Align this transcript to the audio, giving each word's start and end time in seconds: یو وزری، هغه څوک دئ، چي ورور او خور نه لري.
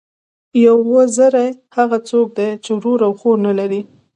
یو 0.65 0.77
وزری، 0.93 1.49
هغه 1.77 1.97
څوک 2.09 2.27
دئ، 2.37 2.49
چي 2.63 2.71
ورور 2.75 2.99
او 3.07 3.13
خور 3.19 3.37
نه 3.45 3.53
لري. 3.59 3.81